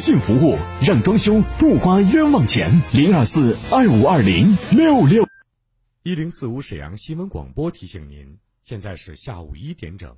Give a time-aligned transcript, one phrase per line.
[0.00, 2.72] 信服务，让装修不花冤枉钱。
[2.94, 5.28] 零二四二五二零六六
[6.04, 10.16] 一零四五沈阳新闻广播提醒您，现在是下午一点整，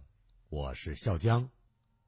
[0.50, 1.50] 我是笑江。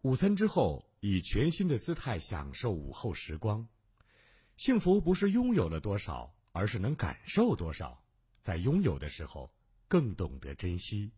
[0.03, 3.67] 午餐之后，以全新的姿态享受午后时光。
[4.54, 8.01] 幸福不是拥有了多少，而是能感受多少。
[8.41, 9.51] 在拥有的时候，
[9.88, 11.11] 更懂得珍惜。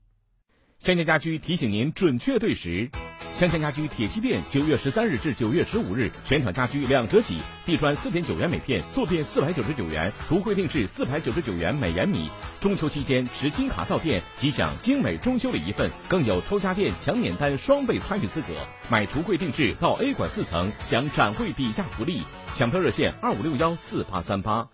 [0.78, 2.90] 香江家居提醒您准确对时。
[3.34, 12.30] 香江家居铁西店九月十三日至九月十五日，全场家居两折起，地砖四点九元每片，坐垫四百九十九元，橱柜定制四百九十九元每元米。
[12.60, 18.54] 中秋期间持金卡到店即享精美中秋礼一份，更有抽家电抢免单双倍参与资格。
[18.88, 22.22] 买橱柜定制到 A 馆四层享展会底价福利。
[22.54, 24.68] 抢票热线二五六幺四八三八。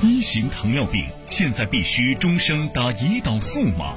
[0.00, 3.96] 一型糖尿病现在必须终生打胰岛素吗？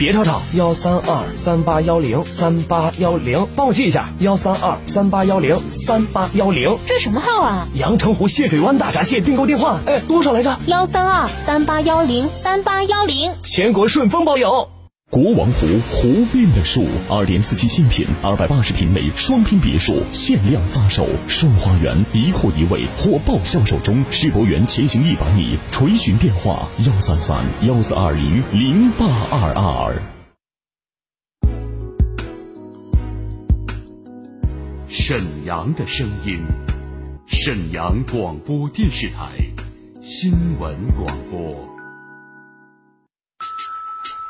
[0.00, 6.78] 别吵吵，幺三二三八幺零三八幺零，帮我记一下，幺三二三八幺零三八幺零。
[6.86, 7.68] 这什么号啊？
[7.74, 10.58] 阳澄湖蟹水湾大闸蟹订购电话，哎，多少来着？
[10.64, 14.70] 幺三二三八幺零三八幺零，全国顺丰包邮。
[15.10, 30.00] 国王湖湖边的树，二点四七新品，二百八十平米双拼别墅，限量发售，双花园一户一卫，火爆销售中，世博园前行一百米，垂询电话幺三三幺四二零零八二二。
[34.86, 36.40] 沈阳的声音，
[37.26, 39.36] 沈阳广播电视台
[40.00, 41.69] 新闻广播。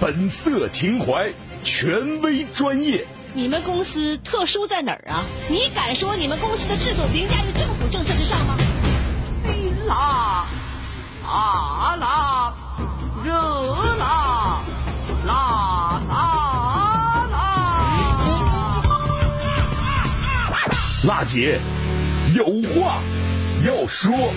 [0.00, 1.32] 本色情怀，
[1.62, 3.06] 权威专业。
[3.34, 5.24] 你们公司特殊在哪儿啊？
[5.48, 8.56] 你敢说你们公司的制度凌驾于政府政策之上吗？
[9.46, 10.46] 辛辣，
[11.24, 12.54] 啊辣，
[13.24, 13.32] 热
[13.98, 14.62] 辣，
[15.26, 17.38] 辣辣辣。
[21.06, 21.60] 辣姐，
[22.34, 23.02] 有话
[23.66, 24.32] 要说。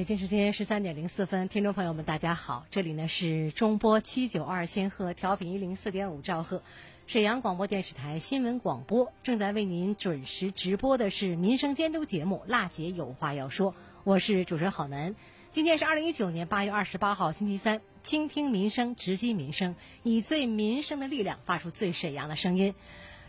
[0.00, 6.62] 北京时间十三点零四分，听众朋友们，大家好，这里呢是中波七九二千赫，调频一零四点五兆赫，
[7.06, 15.14] 沈阳广播电视台新闻广播正在为您准时直播的是民生监督节目《辣姐有话要说》，我是主持人郝楠。
[15.52, 22.74] 今天是二零一九年八月二十八号，星期三，倾听民生，直击民生，以最民生的力量发出最沈阳的声音。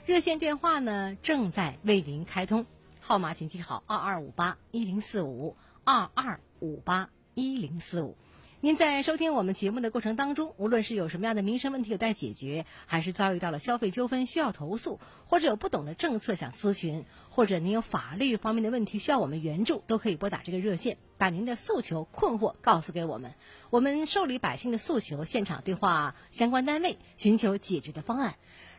[0.06, 2.66] 热线电话呢正在为您开通，
[3.02, 6.40] 号码请记好：二二五八一零四五二二。
[6.62, 8.16] 五八一零四五，
[8.60, 23.34] 您在收听我们节目的过程当中，无论是有什么样的民生问题有待解决，还是遭遇到了消费纠纷需要投诉，或者有不懂的政策想咨询，或者您有法律方面的问题需要我们援助，都可以拨打这个热线，把您的诉求、困惑告诉给我们，
[23.72, 28.36] 我们受理百姓的诉求，现场对话相关单位，寻求解决的方案。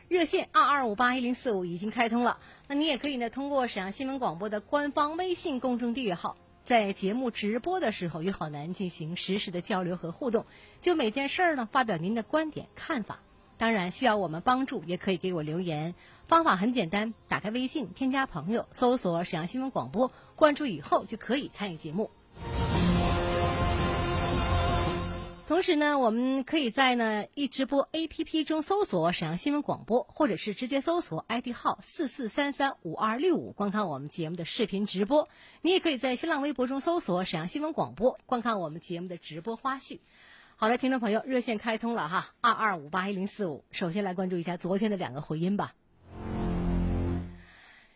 [0.09, 2.39] 热线二二五八一零四五已经开通了。
[2.69, 10.47] 那你也可以呢，通过沈阳新闻广播的官方微信公众订阅号，在节目直播的时候与郝楠进行实时的交流和互动，
[10.81, 13.21] 就每件事儿呢发表您的观点看法。
[13.59, 15.95] 当然，需要我们帮助，也可以给我留言。
[16.27, 22.11] 方法很简单，打开微信，添加朋友，搜索沈阳新闻广播，关注以后就可以参与节目。
[25.53, 35.29] 同时呢，我们可以在呢一直播 APP 中搜索沈阳新闻广播，或者是直接搜索 ID 号四四三三五二六五，观看我们节目的视频直播。
[35.61, 40.01] 你也可以在新浪微博中搜索沈阳新闻广播，观看我们节目的直播花絮。
[40.57, 43.63] 好了，听众朋友，热线开通了哈，二二五八一零四五。
[43.73, 45.75] 首先来关注一下昨天的两个回音吧。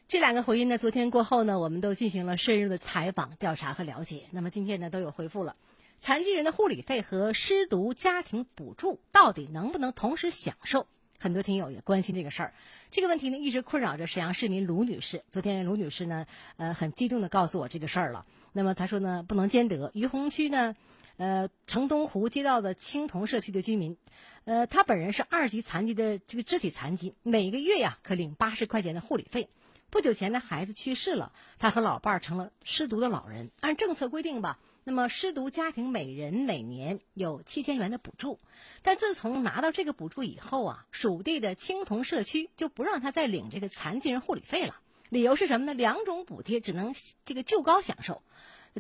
[0.09, 4.25] 这两个回音呢，昨天过后呢，我们都进行了深入的采访、调查和了解。
[4.31, 5.57] 那么今天呢，都有回复了。
[5.99, 10.87] 残疾人的护理费和失独家庭补助到底能不能同时享受？
[11.19, 12.55] 很多听友也关心这个事儿。
[12.91, 15.25] 这个问题呢，一直困扰着沈阳市民卢女士。
[15.27, 16.27] 昨天卢女士呢，
[16.59, 18.27] 呃，很激动的告诉我这个事儿了。
[18.53, 19.91] 那么她说呢，不能兼得。
[19.95, 20.77] 于洪区呢，
[21.17, 23.97] 呃，城东湖街道的青铜社区的居民，
[24.45, 29.49] 呃，他本人是二级残疾的这个肢体残疾，每个月呀可领八十块钱的护理费。
[29.89, 33.51] 不久前呢，孩子去世了，他和老伴儿成了失独的老人。
[33.61, 34.59] 按政策规定吧。
[34.89, 38.39] 那么失独家庭每人每年有七千元的补助，
[38.83, 44.77] 但自从拿到这个补助以后啊，属地的青铜社区就不让他再领这个残疾人护理费了。
[45.09, 45.75] 理由是什么呢？
[45.75, 46.95] 两种补贴只能
[47.25, 48.23] 这个就高享受，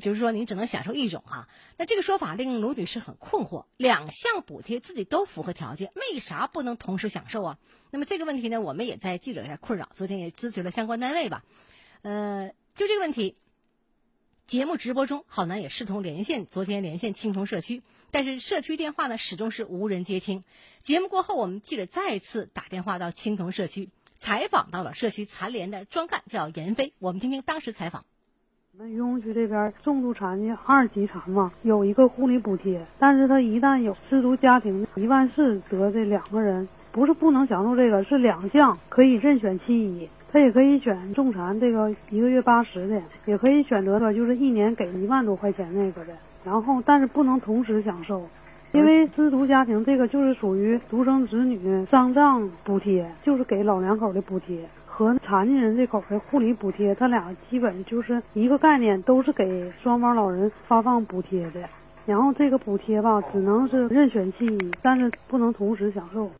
[0.00, 1.49] 就是说您只能享受一种啊。
[1.76, 7.58] 那这个说法令卢女士很困惑，两项补贴自己都符合条件，为啥不能同时享受啊？
[7.91, 11.44] 那么这个问题呢，我们也在记者在困扰，昨天也咨询了相关单位吧。
[12.03, 13.35] 呃，就这个问题。
[14.46, 17.82] 节目直播中，郝楠也试图连线，昨天连线青铜社区，
[18.12, 20.44] 但是社区电话呢始终是无人接听。
[20.78, 26.93] 节目过后，我们记者再次打电话到青铜社区，采访到了社区残联的专干，叫闫飞。
[27.00, 28.04] 我们听听当时采访。
[28.78, 40.08] 我们于洪区这边重度残疾二级残嘛，有一个护理补贴，但是他一旦有失独家庭，一万四得这两个人，不是不能享受这个，是两项可以任选其一。
[40.36, 46.12] 他也可以选重残这个一个月八十的，也可以选择的就是一年给一万多块钱那个的。
[46.44, 48.22] 然后，但是不能同时享受，
[48.72, 61.62] 因为失独家庭这个就是属于独生子女丧葬补贴，就是给老两口的补贴和残疾人这口的护理补贴，他俩基本就是一个概念，都是给双方老人发放补贴的。
[62.04, 66.30] 然后这个补贴吧，只能是任选其一，但是不能同时享受。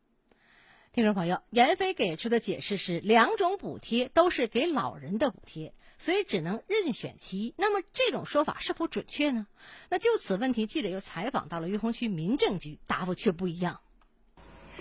[0.97, 7.55] 听众朋友，闫飞给出的解释是，两种补贴都是给老人的补贴，所以只能任选其一。
[7.59, 9.47] 那么这种说法是否准确呢？
[9.91, 13.83] 那就此问题，记者又采访到了于洪区民政局，答复却不一样。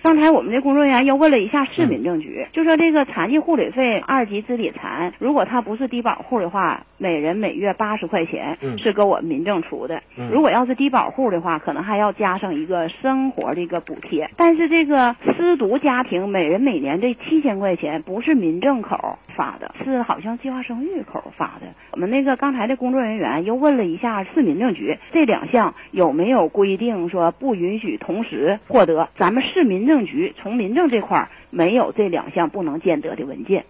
[0.03, 9.97] 刚才我们的工作人员又问了一下市民政局，就说这个残疾护理费，二级肢体残，如果他不是低保户的话，每人每月八十块钱是给我们民政出的；
[10.31, 14.29] 如果要是低保户的话，可能还要加上一个生活的一个补贴。
[14.37, 21.65] 但是这个失独家庭每人每年这七千块钱不是民政口发的，是好像计划生育口发的。
[21.93, 29.09] 我们那个刚才的工作人员又问了一下市民政局，这两项有没有规定说不允许同时获得？
[29.17, 29.94] 咱们市民政。
[29.95, 33.65] 政局从民政这块儿没有这两项不能兼得的文件。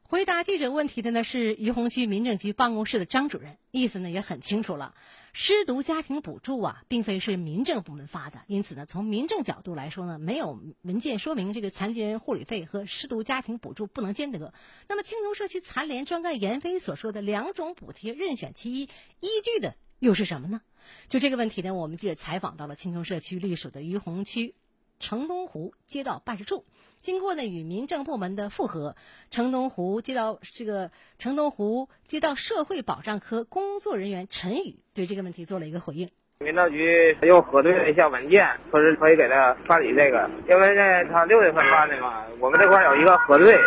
[0.00, 4.94] 回答记者问题的呢是于洪区民政局办公室的张主任，意思呢也很清楚了。
[5.34, 14.54] 失独家庭补助啊，并非是民政部门发的，因此呢，从民政角度来说呢，没有文件说明这个残疾人护理费和失独家庭补助不能兼得。
[14.88, 18.82] 那么青铜社区残联专干闫飞所说的两种补贴任选其一，
[19.20, 20.62] 依据的又是什么呢？
[21.08, 24.54] 就这个问题呢，我们记者采访到了青铜社区隶属的于洪区。
[25.02, 26.64] 城东湖街道办事处
[27.00, 28.94] 经过呢与民政部门的复核，
[29.32, 36.08] 城东湖街道这个城东湖街道社会保障科工作人员陈宇对这个问题做了一个回应。
[36.38, 43.58] 民政局又核对了一下文件，说是可以给他办理这个，因为呢他六月份办的嘛，我们这块有一个核对。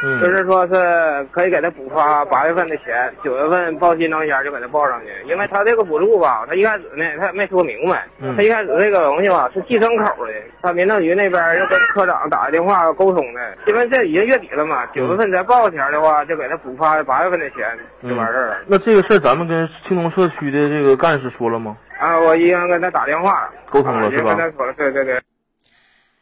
[0.00, 5.08] 就是说，是可以给他补发八月份的钱，九月份报新证前就给他报上去。
[5.26, 8.06] 因为他这个补助吧，他一开始呢，他也没说明白。
[8.36, 13.56] 他一开始这个东西吧是计生口的，他民政局那边又跟科长打电话沟通的。
[13.66, 17.58] 因为这已经月底了嘛，九月份再报钱的话，就给他补发八月份的钱
[18.02, 18.58] 就完事儿了。
[18.68, 21.76] 那这个事儿咱们跟青龙社区的这个干事说了吗？
[21.98, 24.36] 啊，我已经跟他打电话沟通了，是吧？
[24.76, 25.20] 对对对。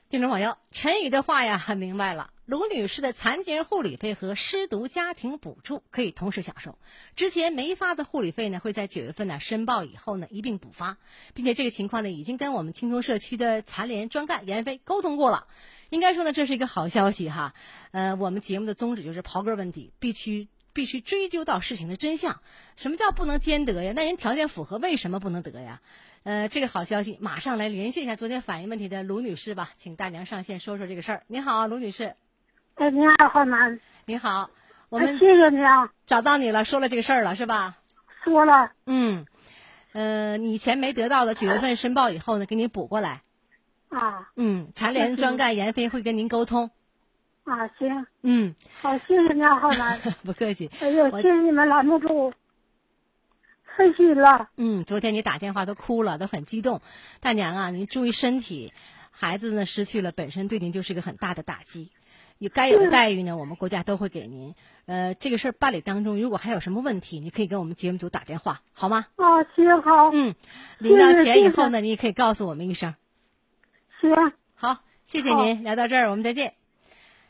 [0.09, 2.28] 听众朋友，陈宇的话呀，很明白了。
[2.46, 6.78] 卢女士的残疾人护理费和失独家庭补助可以同时享受。
[7.16, 10.96] 之前没发的护理费呢，会在九月份呢申报以后呢一并补发，
[11.34, 15.48] 并且这个情况呢已经跟我们青铜社区的残联专干闫飞沟通过了。
[15.90, 17.52] 应该说呢，这是一个好消息哈。
[17.90, 22.40] 呃，我们节目的宗旨就是刨根问底，必须必须追究到事情的真相。
[22.76, 23.92] 什么叫不能兼得呀？
[23.92, 25.82] 那人条件符合，为什么不能得呀？
[26.22, 31.24] 呃，这个好消息，马上来联系一下昨天反映问题的卢女士吧，请大娘上线说说这个事儿。
[31.26, 32.14] 你好，卢女士。
[32.76, 33.80] 哎，你好，浩南。
[34.04, 34.50] 你好，
[34.90, 37.78] 我们谢谢你啊，找到你了，说了这个事儿了是吧？
[38.23, 38.71] 说了。
[38.85, 39.25] 嗯，
[39.92, 43.23] 呃，你以前没得到的，九月份申报以后呢，给你补过来。
[43.88, 44.28] 啊。
[44.37, 46.71] 嗯，残联专干严飞会跟您沟通。
[47.45, 48.06] 啊，行。
[48.21, 48.54] 嗯。
[48.83, 49.99] 好，谢谢你啊，浩南。
[50.23, 50.71] 不客气。
[50.83, 52.35] 哎呦，谢谢你们拦不住。
[53.75, 54.50] 太心了。
[54.59, 56.83] 嗯，昨天你打电话都哭了，都很激动。
[57.21, 58.75] 大娘啊，您注意身体。
[59.11, 61.90] 孩子呢失去了，本身对您就是一个很大的打击。
[62.38, 64.54] 有该有的待遇呢，我们国家都会给您。
[64.84, 69.06] 呃，这个事儿办理当中，如果还有什么问题，你可以跟我们节目组打电话，好吗？
[69.16, 70.10] 啊，行好。
[70.12, 70.34] 嗯，
[70.78, 72.94] 领到钱以后呢，你也可以告诉我们一声。
[74.00, 74.14] 行。
[74.54, 75.64] 好，谢谢您。
[75.64, 76.65] 聊到这儿，我们再见。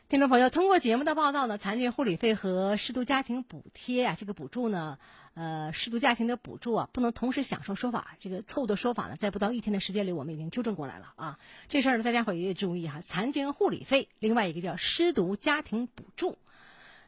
[0.09, 4.99] 听众朋友，通过节目的报道呢，残疾人护理费和失独家庭补贴啊，这个补助呢，
[5.35, 7.75] 呃，失独家庭的补助啊，不能同时享受。
[7.75, 11.41] 说法这个错误的说法呢，在不到一天的时间里，我们已经纠正过来了啊。
[11.67, 16.39] 这事儿呢，大家伙也注意哈，残疾人护理费，另外一个叫失独家庭补助。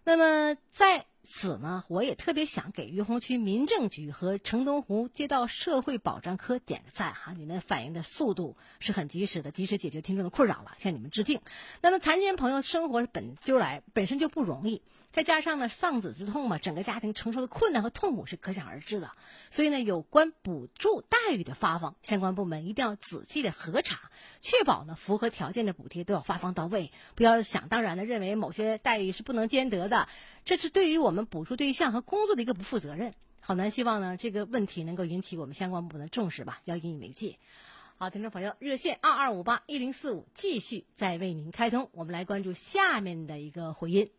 [0.03, 11.43] 那么在此呢，我也特别想给于洪区民政局和城东湖街道社会保障科点个赞哈，你们反映的速度是很及时的，及时解决听众的困扰了，向你们致敬。
[11.83, 19.11] 那么残疾人朋友生活本就来本身就不容易，再加上呢丧子之痛嘛，整个家庭承受的困难和痛苦是可想而知的。
[19.51, 24.11] 所以呢，有关补助待遇的发放，相关部门一定要仔细的核查，
[24.41, 30.09] 确保呢符合条件的补贴都要发放到位，不要想当然的认为某些待遇是不能兼得的。
[30.49, 33.13] 这是对于我们补助对象和工作的一个不负责任。
[33.39, 37.39] 好难，希望呢这个问题能够引起我们相关部门的重视吧，要引以为戒。
[37.99, 44.11] 好，听众朋友，热线二二五八一零四五继续在为您开通，我们来关注下面的一个回音。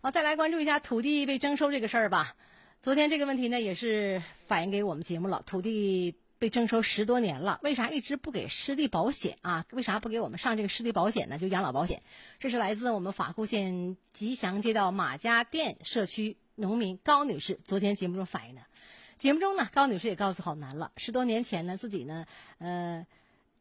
[0.00, 2.34] 好，再来关注一下土地被征收这个事儿吧。
[2.80, 6.16] 昨天这个问题呢，也是反映给我们节目了，土地。
[6.38, 9.66] 被征收十多年了，为啥一直不给失地保险啊？
[9.72, 11.38] 为啥不给我们上这个失地保险呢？
[11.38, 12.02] 就养老保险，
[12.38, 18.62] 这是来自我们法库县吉祥街道马家店社区农民高女士昨天节目中反映的。
[19.18, 22.26] 节目中呢，高女士也告诉好男了，十多年前呢，自己呢，
[22.58, 23.04] 呃，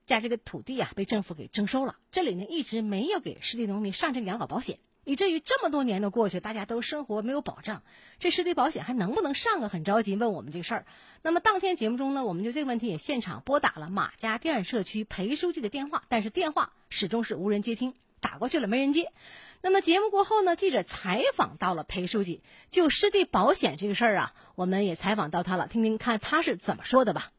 [0.05, 4.77] 家这个土地啊被政府给征收了，这里呢一直没有给失地农民上这个养老保险。
[5.07, 7.81] 以至于这么多年都过去，大家都生活没有保障，
[8.19, 9.69] 这失地保险还能不能上啊？
[9.69, 10.85] 很着急问我们这事儿。
[11.21, 19.13] 那么当天节目中呢，我们就这个问题也现场拨打了马家店社区裴书记的电话，但是电话始终是无人接听，打过去了没人接。
[19.61, 27.31] 那么节目过后呢，记者采访到了裴书记，就失地保险这个事儿啊，我们也采访到他了，听听看他是怎么说的吧。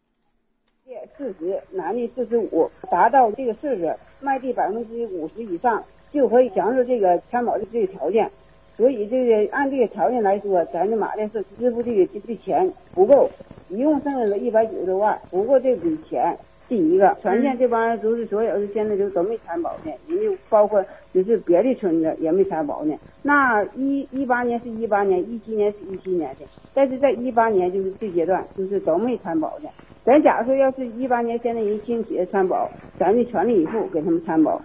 [1.16, 3.90] 四十，男的四十五，达到这个岁数，
[4.21, 5.83] 卖地百分之五十以上。
[6.11, 8.30] 就可以享受这个参保的这个条件，
[8.78, 13.28] 所以这个按这个条件来说，咱这马店是支付这个这钱不够，
[13.68, 16.35] 一共剩下了一百九十多万，不过这笔钱。
[16.66, 22.95] 第一个，全县这帮人都是所有的，现在就都没参保呢，人家包括就是别的村子也没参保呢。
[23.23, 29.68] 那一一八年是一八年，一七年是一七年的，但是在一八年就是这阶段就是都没参保的。
[30.09, 34.59] 咱假如说要是一八年现在人新企业参保，咱就全力以赴给他们参保。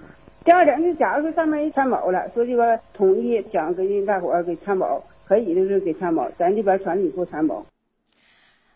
[0.45, 7.65] 第二点，就假如说上面人参保了，说这个统一想给大伙儿给参保，可以就是给参保，咱这边全力以赴参保。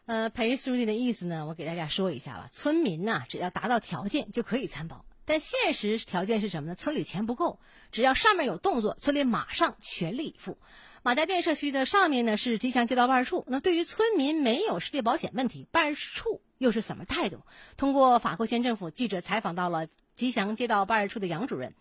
[0.07, 2.47] 呃，裴书记的意思呢，我给大家说一下吧。
[2.49, 6.75] 村民呢，只要达到条件就可以参保，但现实条件是什么呢？
[6.75, 10.57] 村里钱不够，只要上面有动作，村里马上全力以赴。
[11.01, 17.41] 马家店社区的上面呢是吉祥街道办事处，那对于村民没有失业保险问题，办事处又是什么态度？
[17.75, 19.87] 通过法国县政府记者采访到了。
[20.17, 21.75] 吉祥街道办事处的杨主任，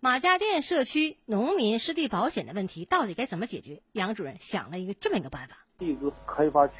[0.00, 3.80] 马家店社区农民失地保险的问题到底该怎么解决？
[3.92, 6.74] 杨主任想了一个这么一个办法：地质开发区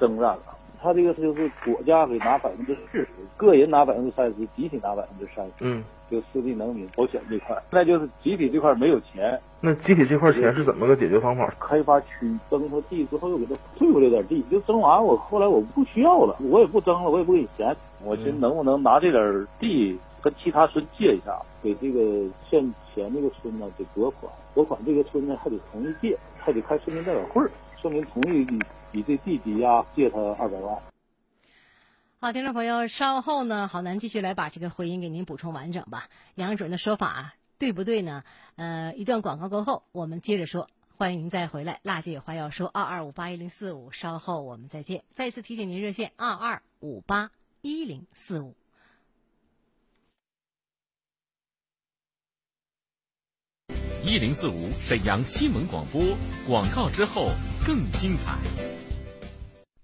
[0.00, 5.52] 征占了，他这个就是国家给拿百分之四十，个人拿百分之三十，集体拿百分之三十。
[5.60, 9.38] 嗯，就失地农民保险这块，那就是集体这块没有钱。
[9.60, 11.52] 那集体这块钱是怎么个解决方法？
[11.58, 12.06] 开发区
[12.50, 19.98] 征他地之后又给他退回来点地，就征完我后来我不需要了，我也不征了，我也不给你钱，我寻能不能拿这点地。
[20.20, 22.00] 跟其他村借一下，给这个
[22.50, 27.40] 县前那个村呢得拨款，拨款这个村呢还得同意借，还得开村民代表会，
[27.80, 28.58] 说明同意你
[28.92, 30.82] 你这弟弟呀借他二百万。
[32.20, 36.08] 好，听众朋友，稍后呢，郝楠继续来把这个回音给您补充完整吧。
[36.34, 38.24] 杨主任的说法对不对呢？
[38.56, 40.68] 呃，一段广告过后，我们接着说。
[40.96, 45.04] 欢迎您再回来，辣姐有话要说，二二五八一零四五，稍后我们再见。
[45.10, 47.30] 再次提醒您热线二二五八
[47.60, 48.56] 一零四五。
[54.08, 56.00] 一零四五沈阳新闻广播
[56.46, 57.28] 广告之后
[57.66, 58.38] 更精彩。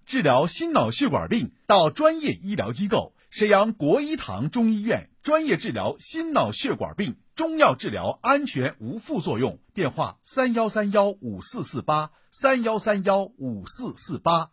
[0.07, 9.59] 治疗心脑血管病到专业医疗机构沈阳国医堂中医院，专业治疗心脑血管病，中药治疗安全无副作用。
[9.75, 14.53] 电话：三幺三幺五四四八三幺三幺五四四八。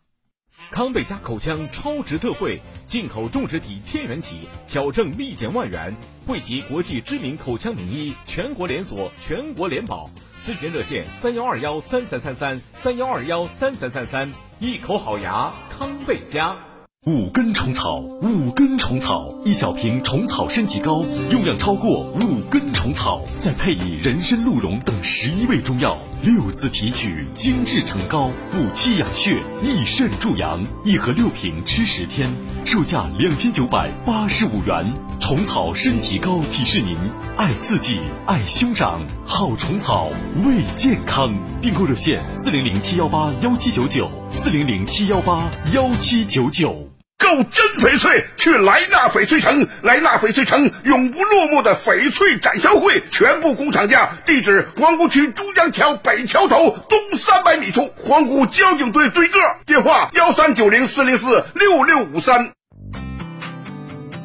[0.70, 5.94] 康贝佳口腔超值特惠，进口种植体千元起，矫正立减万元，
[6.26, 10.10] 惠及国际知名口腔名医，全国连锁，全国联保。
[10.44, 14.32] 咨询热线：三幺二幺三三三三三幺二幺三三三三。
[14.58, 16.56] 一口好牙，康贝佳。
[17.04, 30.64] 五根虫草，五根虫草，一小瓶虫草升级膏，用量超过五根虫草，再配以人参、鹿茸等十一味中药，六次提取，精制成膏，补气养血，益肾助阳。
[30.84, 32.30] 一盒六瓶，吃十天，
[32.64, 34.86] 售价两千九百八十五元。
[35.20, 36.96] 虫草升级膏提示您：
[37.36, 40.10] 爱自己，爱兄长，好虫草
[40.46, 41.34] 为健康。
[41.60, 46.91] 订购热线：四零零七幺八幺七九九，四零零七幺八幺七九九。
[47.22, 49.68] 购真翡翠，去莱纳翡翠城。
[49.82, 54.10] 莱纳翡翠城永不落幕的翡翠展销会，全部工厂价。
[54.26, 59.38] 地址：皇姑区珠江桥北桥头东三百米处，皇姑交警队对个。
[59.64, 62.52] 电话：幺三九零四零四六六五三。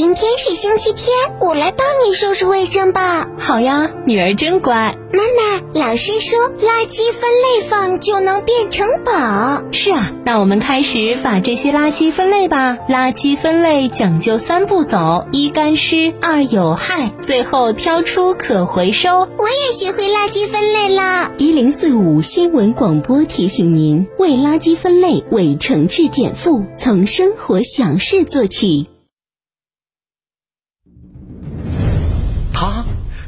[0.00, 3.28] 今天是星期天，我来帮你收拾卫生吧。
[3.38, 4.96] 好呀，女儿真乖。
[5.12, 9.62] 妈妈，老师说垃圾分类放就能变成宝。
[9.72, 12.78] 是啊，那我们开始把这些垃圾分类吧。
[12.88, 19.10] 垃圾分类讲究三步走：一干湿，二有害，最后挑出可回收。
[19.10, 21.30] 我也学会垃圾分类了。
[21.36, 28.86] 一零四五新闻广播提醒您：为垃圾分类，为城市减负，从生活小事做起。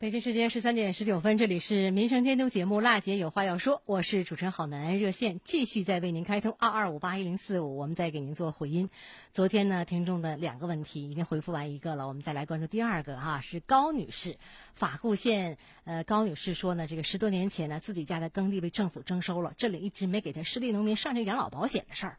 [0.00, 8.90] 北京时间十三点十九分，这里是民生监督节目《辣姐有话要说》，我是主持人郝楠，热线继续在为您开通二二五八一零四五，我们再给您做回音。
[9.32, 14.36] 昨天呢，听众的两个问题已经回复完一个了，我们再来关注第二个哈，是高女士，
[14.72, 22.18] 法固县呃高女士说呢，这个十多年前呢，自己家的耕地被政府征收了，这里一直没给她失地农民上这养老保险的事儿，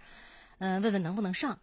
[0.58, 1.60] 嗯，问问能不能上。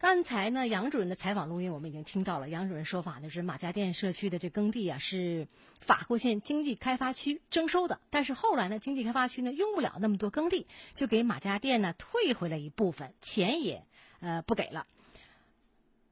[0.00, 2.48] 刚才呢，杨主任的采访录音我们已经听到了。
[2.48, 5.48] 杨主任说法呢是马家店社区的这耕地啊是
[5.80, 13.82] 法库县经济开发区征收的，但是后来呢，经济开发区呢用不了那么多耕地，就给马家店呢退回了一部分钱也
[14.20, 14.86] 呃不给了。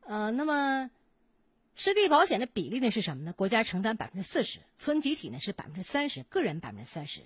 [0.05, 0.91] 呃，那么
[1.77, 3.33] 湿地保险的比例呢是什么呢？
[3.33, 7.21] 国家承担百分之四十，村集体呢是百分之三十，个人百分之三十。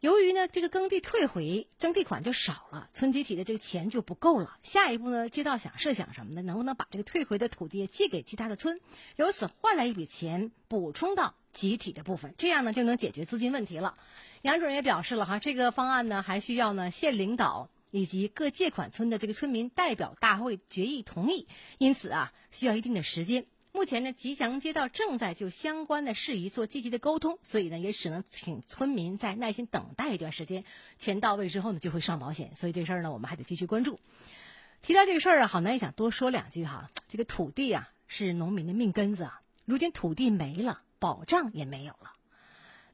[0.00, 4.56] 由于呢，这个耕地退回征地款就少了，村集体的这个钱就不够了。
[4.62, 6.40] 下一步呢，街道想设想什么呢？
[6.40, 8.80] 能不能把这个退回的土地借给其他的村，
[9.16, 13.94] 由此换来一笔钱补充到集体的部分，这样呢就能解决资金问题了。
[14.40, 23.44] 杨主任也表示了哈，这个方案呢还需要呢县领导以及各借款村的这个村民代表大会决议同意，因此啊需要一定的时间。
[23.72, 30.64] 目前呢，吉祥街道正在就相关的事宜做积极的沟通，所以呢，也只能请村民再耐心等待一段时间，
[30.98, 32.54] 钱到位之后呢，就会上保险。
[32.54, 34.00] 所以这事儿呢，我们还得继续关注。
[34.82, 36.90] 提到这个事儿啊，好男也想多说两句哈。
[37.06, 42.12] 这个土地啊，是农民的命根子啊，如今土地没了，保障也没有了，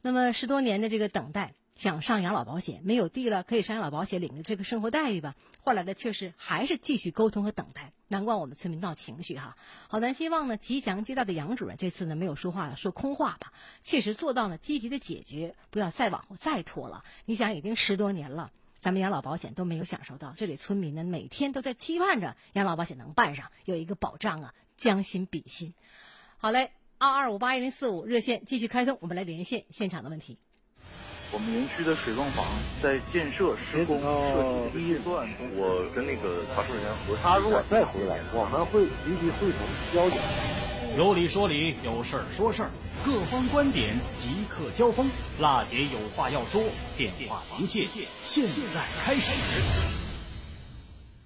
[0.03, 1.55] 那么十多年的这个等待。
[1.77, 5.37] 想上养老保险，没有地了，可以上养老保险领的这个生活待遇吧？
[5.61, 9.57] 换来的却是还是继续沟通和等待，难怪我们村民闹情绪哈。
[9.89, 17.05] 好，咱希望呢，吉祥街道的杨主任这次呢没有说话说空话吧，切实做到呢积极的解决，不要再往后再拖了。
[17.27, 25.75] 你想，已经十多年了，咱们养老保险都没有享受到，这里村民呢每天都在期盼着养老保险能办上，有一个保障啊，将心比心。
[26.39, 30.39] 好嘞，二二五八一零四五热线继续开通，我们来连线现场的问题。
[31.33, 32.45] 我们园区的水泵房
[32.81, 39.61] 在建设施工设计阶段，我跟那个查收人员核他如果再回来，我们会立即会同
[39.93, 40.21] 交警。
[40.97, 42.71] 有理说理，有事儿说事儿，
[43.05, 45.11] 各方观点即刻交锋。
[45.41, 46.63] 辣姐有话要说，
[46.97, 47.87] 电话连线
[48.23, 49.33] 现在开始。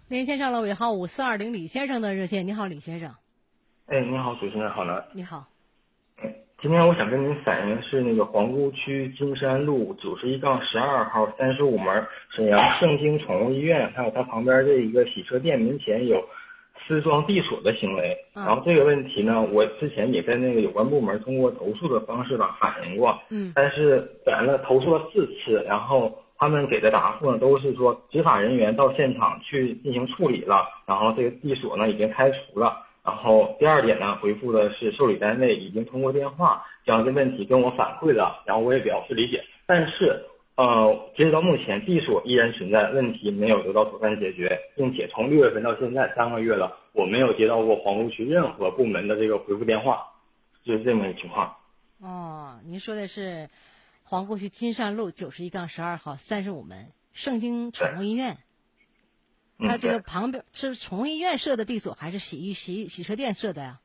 [0.08, 3.14] 连线上了尾号五四二零李先生的热线，你好，李先生。
[3.86, 5.04] 哎，你好，主持人好呢。
[5.12, 5.46] 你好。
[6.62, 16.22] 今天我想跟您反映的是那个皇姑区金山路九十一杠十二号三十五门沈阳盛京宠物医院，还有它旁边这一个洗车店门前有
[16.86, 18.14] 私装地锁的行为。
[18.34, 23.18] 然后这个问题呢，我之前也在那个有关部门通过投诉的方式吧反映过。
[23.30, 23.50] 嗯。
[23.54, 32.86] 但是咱了投诉了四次，然后他们给的答复呢都是说执法人员到现场去进行处理了，然后这个地锁呢已经开除了。
[33.02, 39.42] 然后第二点呢，回复的是受理单位已经通过电话将这问题跟我反馈了，然后我也表示理解。
[39.66, 50.06] 但是，呃，截止到目前，地锁依然存在，问题没有得到妥善解决，并且从六月份到现在三个月了，我没有接到过皇姑区任何部门的这个回复电话，
[50.62, 51.56] 就是这么一个情况。
[52.00, 53.48] 哦，您说的是
[54.04, 58.36] 皇姑区金山路九十一杠十二号三十五门盛京宠物医院。
[59.68, 63.80] 它这个旁边是宠物医院设的地锁，还是洗衣洗洗车店设的呀？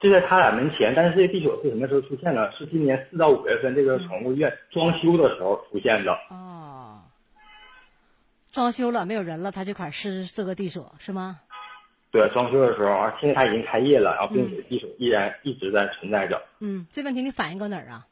[0.00, 2.52] 就在他俩门前，但是这个地锁是什么时候出现的？
[2.52, 6.12] 是今年四到五月份这个宠物医院装修的时候出现的。
[6.30, 7.00] 哦，
[8.52, 11.40] 装修了没有人了，他这块是四个地锁是吗？
[12.10, 16.42] 对，装修的时候啊，现在它已经开业了，然后并且地锁依然一直在存在着。
[16.60, 18.06] 嗯，这问题你反映过哪儿啊？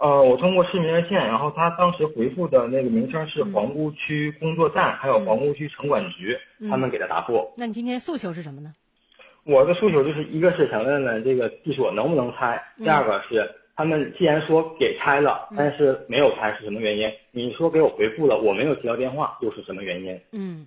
[0.00, 6.38] 呃，我通过市民热线，然后他当时回复的那个名称是皇姑区工作站，还有皇姑区城管局，
[6.70, 7.52] 他们给的答复。
[7.54, 8.72] 那你今天诉求是什么呢？
[9.44, 17.12] 我的诉求就是一个是想问问这个地锁能不能拆，第二个是他们既然说给拆了，但是没有拆是什么原因？
[17.30, 20.18] 你说给我回复了，我没有接到电话，又是什么原因？
[20.32, 20.66] 嗯，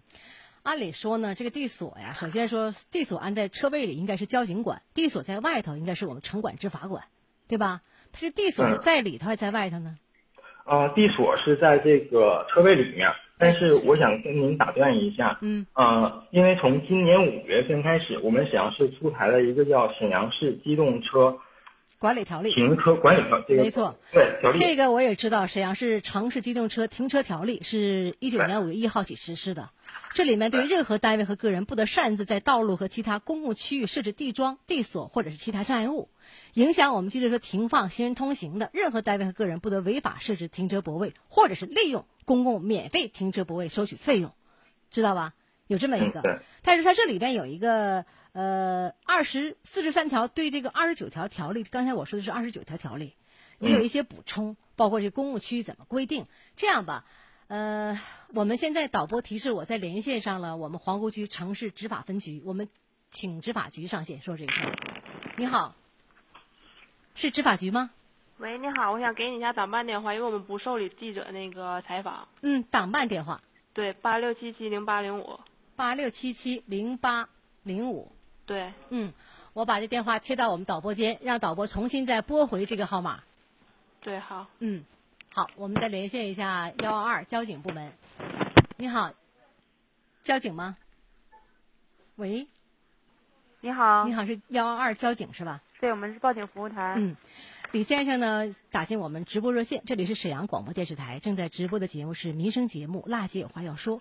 [0.62, 7.06] 按理说呢，这个地锁呀，首先说地锁安在车位里应该是交警管，地锁在外头应该是我们城管执法管，
[7.48, 7.82] 对吧？
[8.14, 9.98] 它是地锁是在里头还是在外头呢？
[10.66, 21.38] 呃，地锁是在这个车位里面，但是我想跟您打断一下，嗯，呃，因为从今年五月份开始，我们沈阳市出台了一个叫《沈阳市机动车
[22.04, 29.70] 管理条例》停车管理条这个没错，对条例这个我也知道，沈阳市城市机动车停车条例是一九年五月一号起实施的。
[30.14, 36.10] 这里面对任何单位和个人不得擅自在道路和其他公共区域设置地桩、地锁或者是其他障碍物，
[36.56, 38.70] 影响我们机动车停放、行人通行的。
[38.74, 44.34] 任何单位和个人不得违法设置停车泊位，或者是利用公共免费停车泊位收取费用，
[44.92, 45.36] 知道吧？
[45.68, 46.22] 有这么一个。
[46.64, 53.16] 但是它这里边有一个呃二十四十三条对这个二十九条条例，刚才我说的是二十九条条例，
[53.60, 56.28] 也有一些补充，包括这公务区域怎么规定。
[56.56, 57.06] 这样吧。
[57.48, 58.00] 呃，
[58.34, 62.70] 我们现在导播提示我在连线上了，我们皇姑区城市执法分局，我们
[63.10, 64.74] 请执法局上线说这个事儿。
[65.38, 65.76] 你好，
[67.14, 67.92] 是执法局吗？
[68.38, 72.28] 喂，你好，我想给你一下党办电话，因为我们不受理记者那个采访。
[72.42, 73.44] 嗯，党办电话。
[73.74, 75.40] 对，八六七七零八零五。
[75.76, 77.30] 八六七七零八
[77.62, 78.12] 零五。
[78.46, 78.74] 对。
[78.90, 79.14] 嗯，
[79.54, 83.24] 我把这电话切到我们导播间，让导播重新再拨回这个号码。
[84.02, 84.48] 对，好。
[84.60, 84.84] 嗯。
[85.36, 87.92] 好，我们再连线一下幺二二交警部门。
[88.78, 89.14] 你好，
[90.22, 90.78] 交警吗？
[92.18, 92.48] 喂，
[93.62, 95.64] 你好，你好，是幺二二交警是吧？
[95.80, 96.94] 对，我们是报警服务台。
[96.98, 97.16] 嗯，
[97.72, 103.98] 李先生呢打进我们直播热线，这里是沈阳广播电视台正在直播的节目是民生节目《辣姐有话要说》。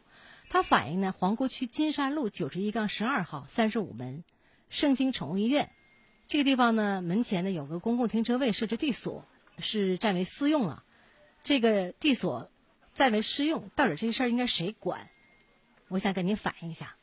[0.53, 4.23] 他反映呢，皇姑区金山路九十一杠十二号三十五门，
[4.69, 5.71] 盛京宠物医院
[6.27, 9.25] 这个地方呢，门前呢有个公共停车位设置地锁，
[9.59, 10.85] 是占为私用了。
[11.43, 12.51] 这个地锁
[12.93, 15.09] 占为私用，到底这事儿应该谁管？
[15.89, 16.97] 我想跟您反映一下。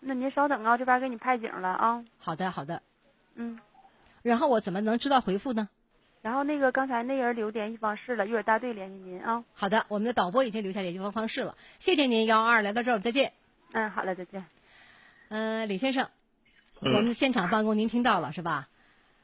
[0.00, 2.04] 那您稍等啊，这边给你派警了啊。
[2.18, 2.82] 好的，好的。
[3.36, 3.60] 嗯。
[4.22, 5.68] 然后我怎么能知道回复呢？
[6.28, 9.44] 然后那个刚才那人留联系方式了，一会儿大队联系您啊。
[9.54, 13.32] 好的，我们的导播已经留下联系方方式了，谢谢您幺二来到这儿，我们再见。
[13.72, 14.44] 嗯，好了，再见。
[15.30, 16.10] 嗯，李先生，
[16.82, 18.68] 嗯我们现场办公您听到了是吧？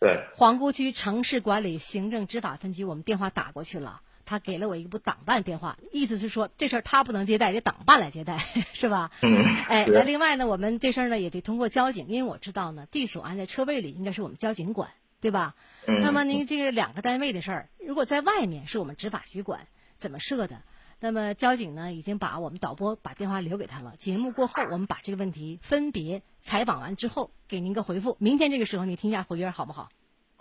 [0.00, 8.38] 对，皇姑区城市管理行政执法分局，我们电话打过去了，他给了我一部党办电话，意思是说这事儿他不能接待，得党办来接待，
[8.72, 9.10] 是吧？
[9.20, 14.88] 嗯，哎，那另外呢，我们这事儿呢也得通过交警，因为我知道呢，地锁安在车位里应该是我们交警管，
[15.24, 15.54] 对吧？
[15.88, 19.60] 嗯那么您这个两个单位的事儿，如果在外面是我们执法局管，
[19.96, 20.56] 怎么设的？
[21.00, 23.94] 那么交警呢已经把我们导播把电话留给他了。
[23.96, 28.18] 节目过后，我们把这个问题分别采访完之后，给您个回复。
[28.20, 29.88] 明天这个时候你听一下回音好不好？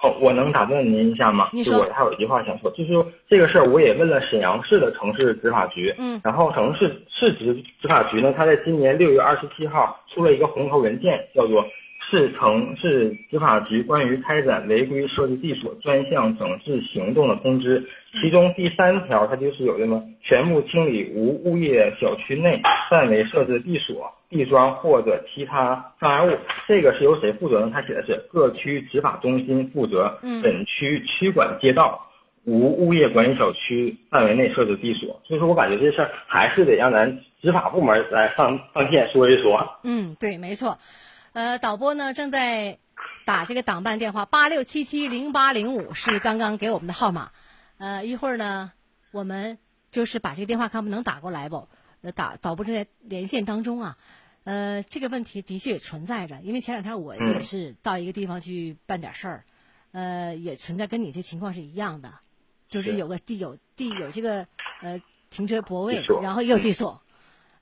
[0.04, 1.48] 哦，我能打断您一下吗？
[1.54, 11.64] 你说就我还有一句话想说，就是说这个事儿我也问了沈阳市的城市执法局，嗯然后城市市执执法局呢，他在今年六月二十七号出了一个红头文件，叫做
[12.14, 17.82] 《市城市执法局关于开展违规设置地锁专项整治行动的通知》，
[18.22, 24.14] 其中第三条它就是有什么全部清理无物业小区内范围设置地锁。
[24.30, 26.36] 地桩或者其他障碍物，
[26.68, 27.72] 这个是由谁负责呢？
[27.72, 32.08] 他写的是各区执法中心负责嗯本区区管街道
[32.44, 35.22] 无物业管理小区范围内设置地锁。
[35.24, 39.80] 所以说我感觉这事儿还是得让咱执法部门来上上线说一说。
[39.84, 40.80] 嗯，对，没错。
[41.34, 42.78] 呃，导播呢正在
[43.26, 47.32] 打这个党办电话，八六七七零八零五是刚刚给我们的号码。
[47.80, 48.72] 呃，一会儿呢，
[49.10, 49.58] 我们
[49.90, 51.68] 就是把这个电话看不能打过来不？
[52.02, 53.98] 呃，打导播正在连线当中啊。
[54.44, 59.46] 呃，这个问题的确也存在着，因为前两天我嗯也是到一个地方去办点事儿，
[59.92, 62.14] 呃，也存在跟你这情况是一样的，
[62.70, 64.46] 就是是有个地有地有这个
[64.84, 67.02] 呃停车泊位，然后也有地锁。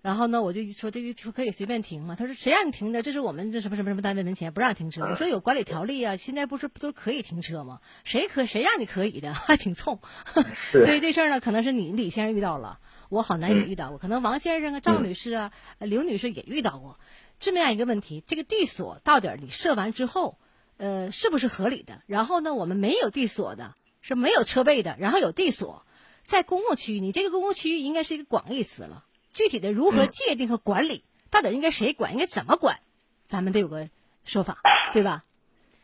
[0.01, 2.15] 然后呢，我就说这个车可以随便停吗？
[2.17, 3.03] 他说谁让你停的？
[3.03, 5.03] 这是我们这什么什么什么单位门前不让停车。
[5.03, 7.81] 我说有管理条例啊，现在不是不都可以停车吗？
[8.03, 9.33] 谁可谁让你可以的？
[9.35, 9.99] 还挺冲。
[10.71, 16.99] 所以这事儿呢，可能是你李先生遇到了，我好难也遇到过，可能王先生啊、赵女士啊、呃刘女士也遇到过
[17.39, 20.39] 这么样一个问题：这个地锁到底儿你设完之后，
[20.77, 22.01] 呃，是不是合理的？
[22.07, 25.85] 然后呢，我们没有地锁的，是没有车位的，然后有地锁，
[26.23, 29.05] 在公共区域，你这个公共区域应该是一个广义词了。
[29.33, 32.79] 具体的如何界定和管理，到底应该谁管，应该怎么管，
[33.25, 33.89] 咱们得有个
[34.23, 34.57] 说法，
[34.93, 35.23] 对吧？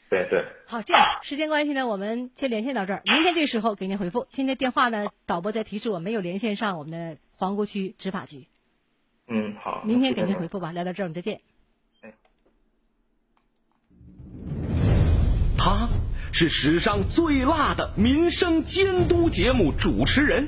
[0.10, 4.26] 对对，好，这样时间关系呢，我们先连线到这儿，明天这个时候给您回复。
[4.32, 8.48] 今天电话呢，导播在提示我没有连线上我们的皇姑区执法局，
[9.28, 10.72] 嗯，好，明天给您回复吧。
[10.72, 11.42] 聊到这儿，我们再见。
[15.58, 15.90] 他
[16.32, 20.48] 是史上最辣的民生监督节目主持人，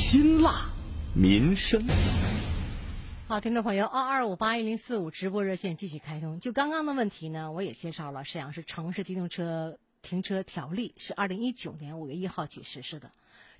[0.00, 0.72] 辛辣
[1.14, 1.86] 民生。
[3.28, 6.40] 好，听众朋友，二二五八一零四五直播热线继续开通。
[6.40, 13.10] 就刚刚的问题呢，我也介绍了沈阳市城市机动车停车条例是二零一九年五月一号起实施的。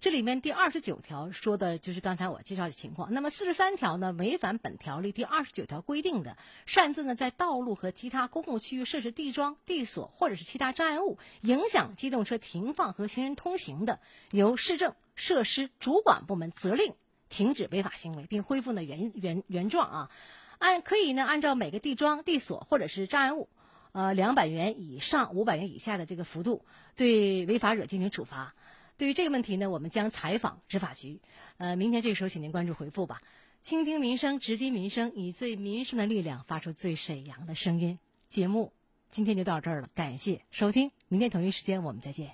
[0.01, 3.13] 这里面第二十九条说的就是刚才我介绍的情况。
[3.13, 16.95] 那么四十三条呢，违反本条例第二十九条规定的，擅自呢在道路和其他公共区域设置地桩、地锁或者是其他障碍物，影响机动车停放和行人通行的，由市政设施主管部门责令
[17.29, 20.11] 停止违法行为，并恢复呢原原原状啊。
[20.57, 23.51] 按可以呢按照每个地桩、地锁或者是障碍物，
[23.93, 26.65] 呃两百元以上五百元以下的这个幅度，
[26.97, 28.55] 对违法者进行处罚。
[29.01, 31.23] 对于这个问题呢，我们将采访执法局。
[31.57, 33.23] 呃，明天这个时候，请您关注回复吧。
[33.63, 37.99] 倾听民生，直击民生，以最民生的力量发出最沈阳的声音。
[38.29, 38.75] 节目
[39.11, 42.29] 今天就到这儿了，感谢收听，明天同一时间我们再见。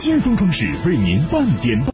[0.00, 1.78] 金丰装饰为您半点。